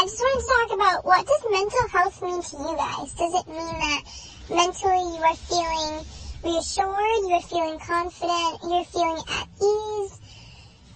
I 0.00 0.04
just 0.04 0.18
wanted 0.18 0.40
to 0.40 0.48
talk 0.48 0.70
about 0.80 1.04
what 1.04 1.26
does 1.26 1.44
mental 1.52 1.88
health 1.92 2.22
mean 2.22 2.40
to 2.40 2.56
you 2.56 2.72
guys? 2.72 3.12
Does 3.20 3.34
it 3.36 3.46
mean 3.52 3.76
that 3.84 4.00
mentally 4.48 5.04
you 5.12 5.20
are 5.20 5.36
feeling 5.36 6.00
reassured, 6.40 7.20
you're 7.28 7.44
feeling 7.44 7.78
confident, 7.84 8.64
you're 8.64 8.88
feeling 8.88 9.20
at 9.28 9.44
ease? 9.60 10.16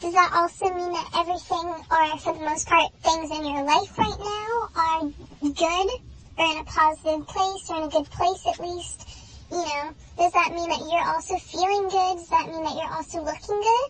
Does 0.01 0.15
that 0.17 0.33
also 0.33 0.73
mean 0.73 0.89
that 0.97 1.21
everything, 1.21 1.69
or 1.85 2.17
for 2.17 2.33
the 2.33 2.49
most 2.49 2.67
part, 2.67 2.97
things 3.05 3.29
in 3.29 3.45
your 3.45 3.69
life 3.69 3.93
right 4.01 4.21
now 4.25 4.73
are 4.73 5.01
good, 5.53 5.89
or 6.41 6.47
in 6.49 6.59
a 6.61 6.65
positive 6.65 7.29
place, 7.29 7.69
or 7.69 7.77
in 7.77 7.83
a 7.83 7.93
good 7.93 8.09
place 8.09 8.41
at 8.49 8.57
least? 8.57 9.05
You 9.53 9.69
know, 9.69 9.93
does 10.17 10.33
that 10.33 10.49
mean 10.49 10.71
that 10.73 10.81
you're 10.81 11.13
also 11.13 11.37
feeling 11.45 11.93
good? 11.93 12.25
Does 12.25 12.33
that 12.33 12.49
mean 12.49 12.65
that 12.65 12.73
you're 12.73 12.97
also 12.97 13.21
looking 13.21 13.61
good? 13.61 13.89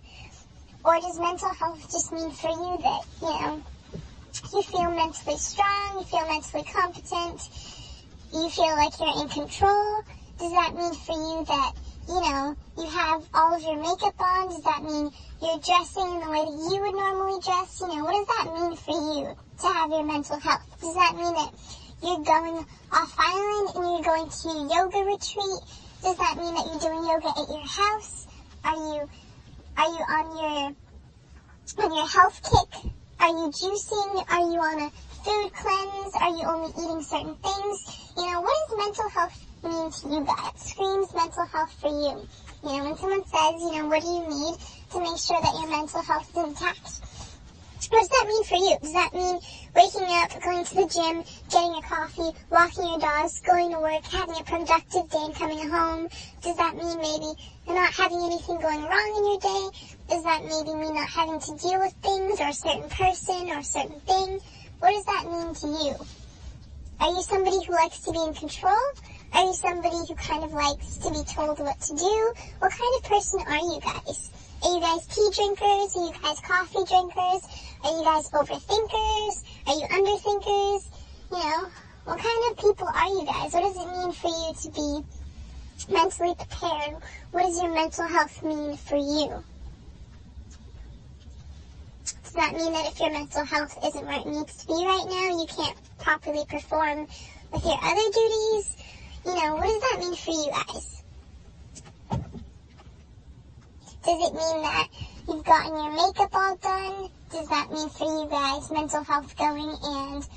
Or 0.82 0.98
does 0.98 1.20
mental 1.22 1.54
health 1.54 1.86
just 1.86 2.10
mean 2.10 2.32
for 2.32 2.50
you 2.50 2.78
that, 2.82 3.02
you 3.22 3.30
know, 3.30 3.62
you 4.52 4.62
feel 4.62 4.90
mentally 4.90 5.38
strong, 5.38 5.98
you 5.98 6.04
feel 6.04 6.26
mentally 6.28 6.64
competent, 6.64 7.48
you 8.32 8.48
feel 8.50 8.76
like 8.76 8.98
you're 8.98 9.22
in 9.22 9.28
control? 9.28 10.02
Does 10.38 10.52
that 10.52 10.74
mean 10.74 10.94
for 10.94 11.14
you 11.14 11.44
that, 11.46 11.72
you 12.08 12.20
know, 12.20 12.56
you 12.76 12.90
have 12.90 13.22
all 13.32 13.54
of 13.54 13.62
your 13.62 13.76
makeup 13.76 14.20
on? 14.20 14.48
Does 14.48 14.62
that 14.64 14.82
mean 14.82 15.10
you're 15.40 15.58
dressing 15.58 16.02
in 16.02 16.20
the 16.20 16.30
way 16.30 16.44
that 16.44 16.58
you 16.70 16.80
would 16.82 16.94
normally 16.94 17.40
dress? 17.40 17.80
You 17.80 17.88
know, 17.88 18.04
what 18.04 18.12
does 18.12 18.26
that 18.36 18.52
mean 18.52 18.76
for 18.76 18.90
you 18.90 19.36
to 19.60 19.66
have 19.66 19.90
your 19.90 20.04
mental 20.04 20.38
health? 20.38 20.66
Does 20.80 20.94
that 20.94 21.14
mean 21.16 21.34
that 21.34 21.54
you're 22.02 22.24
going 22.24 22.66
off 22.92 23.14
island 23.16 23.70
and 23.76 23.84
you're 23.84 24.02
going 24.02 24.28
to 24.28 24.74
yoga 24.74 24.98
retreat? 25.06 25.62
Does 26.02 26.16
that 26.18 26.36
mean 26.36 26.54
that 26.54 26.66
you're 26.66 26.84
doing 26.84 27.06
yoga 27.06 27.28
at 27.28 27.48
your 27.48 27.66
house? 27.66 28.26
Are 28.64 28.76
you, 28.76 29.08
are 29.78 29.88
you 29.88 30.04
on 30.04 30.36
your, 30.36 31.84
on 31.84 31.94
your 31.94 32.08
health 32.08 32.42
kick? 32.42 32.93
Are 33.24 33.30
you 33.30 33.48
juicing? 33.48 34.22
Are 34.28 34.52
you 34.52 34.60
on 34.60 34.82
a 34.82 34.90
food 35.24 35.50
cleanse? 35.54 36.14
Are 36.20 36.36
you 36.36 36.44
only 36.44 36.68
eating 36.76 37.00
certain 37.00 37.34
things? 37.36 38.12
You 38.18 38.26
know, 38.30 38.42
what 38.42 38.52
does 38.68 38.76
mental 38.76 39.08
health 39.08 39.46
mean 39.64 39.90
to 39.90 40.08
you 40.12 40.26
guys? 40.26 40.52
Screams 40.60 41.14
mental 41.14 41.46
health 41.46 41.72
for 41.80 41.88
you. 41.88 42.28
You 42.68 42.76
know, 42.76 42.84
when 42.84 42.96
someone 42.98 43.24
says, 43.24 43.62
you 43.62 43.80
know, 43.80 43.88
what 43.88 44.02
do 44.02 44.08
you 44.08 44.28
need 44.28 44.56
to 44.92 45.00
make 45.00 45.16
sure 45.16 45.40
that 45.40 45.54
your 45.56 45.70
mental 45.70 46.02
health 46.02 46.28
is 46.28 46.36
intact? 46.36 47.00
What 47.88 48.00
does 48.00 48.08
that 48.10 48.26
mean 48.28 48.44
for 48.44 48.56
you? 48.56 48.76
Does 48.82 48.92
that 48.92 49.14
mean 49.14 49.40
waking 49.74 50.06
up, 50.08 50.30
going 50.42 50.64
to 50.64 50.74
the 50.74 50.86
gym, 50.86 51.24
getting 51.50 51.74
a 51.74 51.82
coffee, 51.82 52.30
walking 52.50 52.86
your 52.86 52.98
dogs, 52.98 53.40
going 53.40 53.70
to 53.72 53.80
work, 53.80 54.04
having 54.04 54.36
a 54.38 54.44
productive 54.44 55.10
day 55.10 55.24
and 55.24 55.34
coming 55.34 55.68
home? 55.68 56.08
Does 56.42 56.56
that 56.56 56.76
mean 56.76 56.98
maybe 56.98 57.32
not 57.66 57.92
having 57.92 58.22
anything 58.22 58.60
going 58.60 58.82
wrong 58.82 59.14
in 59.18 59.24
your 59.26 59.40
day? 59.40 59.78
Does 60.08 60.24
that 60.24 60.44
maybe 60.44 60.78
mean 60.78 60.94
not 60.94 61.08
having 61.08 61.40
to 61.40 61.56
deal 61.56 61.80
with 61.80 61.92
things 62.02 62.40
or 62.40 62.48
a 62.48 62.52
certain 62.52 62.88
person 62.88 63.50
or 63.50 63.58
a 63.58 63.64
certain 63.64 64.00
thing? 64.00 64.38
What 64.78 64.92
does 64.92 65.04
that 65.06 65.24
mean 65.26 65.54
to 65.54 65.66
you? 65.84 65.94
Are 67.00 67.10
you 67.10 67.22
somebody 67.22 67.64
who 67.66 67.72
likes 67.72 67.98
to 68.00 68.12
be 68.12 68.18
in 68.18 68.34
control? 68.34 68.78
Are 69.32 69.44
you 69.44 69.54
somebody 69.54 69.96
who 70.06 70.14
kind 70.14 70.44
of 70.44 70.52
likes 70.52 70.98
to 70.98 71.10
be 71.10 71.24
told 71.24 71.58
what 71.58 71.80
to 71.80 71.94
do? 71.96 72.32
What 72.60 72.70
kind 72.70 72.94
of 72.96 73.02
person 73.02 73.40
are 73.48 73.58
you 73.58 73.80
guys? 73.80 74.30
Are 74.64 74.74
you 74.74 74.80
guys 74.80 75.06
tea 75.06 75.28
drinkers? 75.34 75.94
Are 75.94 76.06
you 76.06 76.12
guys 76.22 76.40
coffee 76.40 76.84
drinkers? 76.88 77.42
Are 77.84 77.98
you 77.98 78.02
guys 78.02 78.30
overthinkers? 78.30 79.44
Are 79.66 79.74
you 79.74 79.86
underthinkers? 79.88 80.88
You 81.30 81.38
know, 81.38 81.68
what 82.04 82.18
kind 82.18 82.50
of 82.50 82.56
people 82.56 82.88
are 82.88 83.08
you 83.08 83.26
guys? 83.26 83.52
What 83.52 83.60
does 83.60 83.76
it 83.76 83.90
mean 83.90 84.12
for 84.12 84.28
you 84.28 84.54
to 84.62 84.70
be 84.70 85.92
mentally 85.92 86.34
prepared? 86.34 86.96
What 87.32 87.42
does 87.42 87.60
your 87.60 87.74
mental 87.74 88.06
health 88.06 88.42
mean 88.42 88.78
for 88.78 88.96
you? 88.96 89.44
Does 92.22 92.32
that 92.32 92.54
mean 92.54 92.72
that 92.72 92.86
if 92.86 92.98
your 92.98 93.12
mental 93.12 93.44
health 93.44 93.78
isn't 93.84 94.06
where 94.06 94.20
it 94.20 94.26
needs 94.26 94.56
to 94.56 94.66
be 94.66 94.86
right 94.86 95.04
now, 95.06 95.40
you 95.40 95.46
can't 95.46 95.76
properly 95.98 96.44
perform 96.48 97.06
with 97.52 97.64
your 97.66 97.78
other 97.82 98.10
duties? 98.14 98.76
You 99.26 99.34
know, 99.34 99.56
what 99.56 99.66
does 99.66 99.80
that 99.82 99.96
mean 100.00 100.16
for 100.16 100.30
you 100.30 100.50
guys? 100.50 101.03
Does 104.04 104.20
it 104.20 104.34
mean 104.34 104.62
that 104.62 104.88
you've 105.26 105.44
gotten 105.44 105.72
your 105.72 105.92
makeup 105.92 106.28
all 106.34 106.56
done? 106.56 107.08
Does 107.32 107.48
that 107.48 107.72
mean 107.72 107.88
for 107.88 108.04
you 108.04 108.28
guys 108.28 108.70
mental 108.70 109.02
health 109.02 109.34
going 109.38 109.74
and 109.82 110.28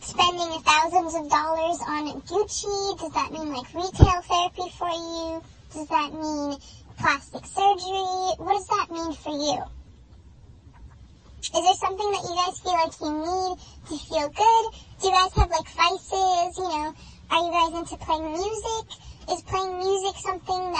spending 0.00 0.50
thousands 0.66 1.14
of 1.14 1.30
dollars 1.30 1.78
on 1.86 2.20
Gucci? 2.22 2.98
Does 2.98 3.12
that 3.12 3.30
mean 3.30 3.54
like 3.54 3.72
retail 3.74 4.22
therapy 4.26 4.68
for 4.76 4.90
you? 4.90 5.40
Does 5.72 5.86
that 5.86 6.10
mean 6.12 6.58
plastic 6.98 7.46
surgery? 7.46 8.34
What 8.42 8.58
does 8.58 8.66
that 8.66 8.90
mean 8.90 9.12
for 9.14 9.38
you? 9.38 9.62
Is 11.42 11.62
there 11.62 11.74
something 11.78 12.10
that 12.10 12.26
you 12.26 12.34
guys 12.34 12.58
feel 12.58 12.74
like 12.74 13.00
you 13.00 13.12
need 13.22 13.58
to 13.86 14.04
feel 14.04 14.28
good? 14.34 14.64
Do 15.00 15.06
you 15.06 15.14
guys 15.14 15.32
have 15.38 15.50
like 15.50 15.70
vices? 15.78 16.58
You 16.58 16.68
know, 16.74 16.94
are 17.30 17.44
you 17.46 17.52
guys 17.52 17.78
into 17.78 17.96
playing 18.04 18.32
music? 18.32 18.98
Is 19.30 19.42
playing 19.42 19.78
music 19.78 20.16
something 20.18 20.72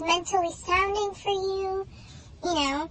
mentally 0.00 0.52
sounding 0.52 1.12
for 1.14 1.30
you? 1.30 1.86
You 2.44 2.54
know, 2.54 2.90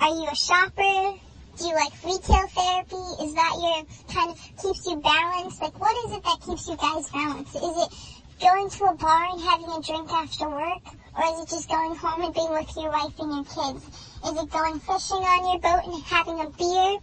are 0.00 0.08
you 0.08 0.28
a 0.30 0.34
shopper? 0.34 1.18
Do 1.58 1.66
you 1.66 1.74
like 1.74 1.92
retail 2.04 2.46
therapy? 2.48 3.24
Is 3.24 3.34
that 3.34 3.54
your 3.60 3.84
kind 4.14 4.30
of 4.30 4.40
keeps 4.62 4.86
you 4.86 4.96
balanced? 4.96 5.60
Like 5.60 5.78
what 5.78 5.94
is 6.06 6.16
it 6.16 6.24
that 6.24 6.38
keeps 6.44 6.68
you 6.68 6.76
guys 6.76 7.10
balanced? 7.10 7.56
Is 7.56 7.62
it 7.62 7.90
going 8.40 8.70
to 8.70 8.84
a 8.84 8.94
bar 8.94 9.28
and 9.32 9.40
having 9.40 9.68
a 9.68 9.82
drink 9.82 10.10
after 10.10 10.48
work? 10.48 10.82
Or 11.16 11.24
is 11.34 11.44
it 11.44 11.48
just 11.50 11.68
going 11.68 11.94
home 11.94 12.22
and 12.22 12.34
being 12.34 12.50
with 12.50 12.74
your 12.76 12.90
wife 12.90 13.18
and 13.18 13.34
your 13.34 13.44
kids? 13.44 13.84
Is 14.24 14.42
it 14.42 14.50
going 14.50 14.80
fishing 14.80 15.20
on 15.20 15.52
your 15.52 15.60
boat 15.60 15.84
and 15.84 16.02
having 16.04 16.40
a 16.40 16.48
beer? 16.50 16.98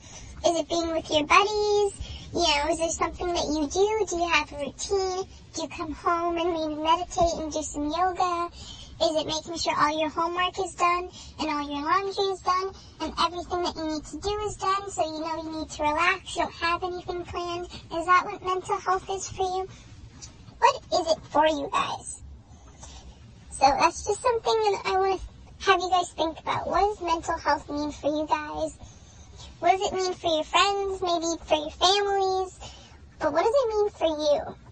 Is 0.46 0.59
it 0.59 0.69
being 0.69 0.91
with 0.91 1.09
your 1.12 1.25
buddies? 1.25 1.94
You 2.34 2.41
know, 2.41 2.72
is 2.72 2.79
there 2.79 2.90
something 2.90 3.28
that 3.28 3.46
you 3.46 3.68
do? 3.68 4.06
Do 4.09 4.18
you 4.18 4.28
have 4.28 4.52
a 4.53 4.58
routine? 4.58 5.28
Do 5.53 5.62
you 5.62 5.68
come 5.69 5.94
home 5.94 6.38
and 6.38 6.53
maybe 6.53 6.81
meditate 6.81 7.34
and 7.38 7.52
do 7.52 7.62
some 7.62 7.90
yoga? 7.90 8.50
Is 9.00 9.16
it 9.16 9.28
making 9.28 9.58
sure 9.58 9.75
all 9.78 10.00
your 10.00 10.09
homework 10.09 10.58
is 10.58 10.74
done 10.74 11.09
and 11.40 11.50
all 11.50 11.69
your 11.69 11.85
laundry 11.85 12.25
is 12.34 12.41
done 12.41 12.74
and 13.02 13.13
everything 13.22 13.62
that 13.62 13.75
you 13.75 13.85
need 13.94 14.06
to 14.06 14.18
do 14.18 14.40
is 14.47 14.56
done 14.56 14.90
so 14.90 15.06
you 15.06 15.22
know 15.22 15.44
you 15.44 15.59
need 15.59 15.69
to 15.69 15.84
relax, 15.84 16.35
you 16.35 16.41
don't 16.41 16.53
have 16.56 16.84
anything 16.84 17.24
planned? 17.24 17.66
Is 17.68 18.06
that 18.08 18.25
what 18.25 18.44
mental 18.44 18.78
health 18.78 19.08
is 19.12 19.30
for 19.30 19.44
you? 19.44 19.68
What 20.58 20.81
is 20.94 21.12
it 21.12 21.19
for 21.30 21.46
you 21.46 21.69
guys? 21.72 22.24
So 23.52 23.68
that's 23.68 24.03
just 24.06 24.22
something 24.22 24.53
that 24.72 24.81
I 24.85 24.97
want 24.97 25.22
to 25.22 25.66
have 25.69 25.79
you 25.79 25.90
guys 25.91 26.09
think 26.14 26.40
about. 26.40 26.68
What 26.68 26.81
does 26.81 27.02
mental 27.02 27.38
health 27.38 27.69
mean 27.69 27.91
for 27.91 28.08
you 28.08 28.25
guys? 28.28 28.78
What 29.59 29.78
does 29.78 29.91
it 29.91 29.94
mean 29.94 30.14
for 30.14 30.34
your 30.34 30.44
friends, 30.44 31.02
maybe 31.02 31.38
for 31.46 31.56
your 31.56 31.69
families? 31.69 32.59
But 33.19 33.31
what 33.31 33.44
does 33.44 33.53
it 33.53 33.69
mean 33.69 33.90
for 33.91 34.08
you? 34.08 34.66